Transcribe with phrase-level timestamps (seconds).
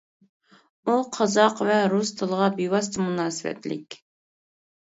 [0.85, 4.01] ئۇ قازاق ۋە رۇس تىلىغا بىۋاسىتە مۇناسىۋەتلىك.